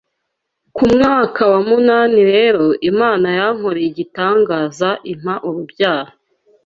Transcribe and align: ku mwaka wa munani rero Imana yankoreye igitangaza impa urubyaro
ku 0.75 0.83
mwaka 0.93 1.41
wa 1.51 1.59
munani 1.67 2.21
rero 2.35 2.65
Imana 2.91 3.27
yankoreye 3.39 3.87
igitangaza 3.89 4.89
impa 5.11 5.35
urubyaro 5.47 6.11